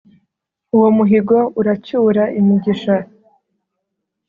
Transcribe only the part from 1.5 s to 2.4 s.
uracyura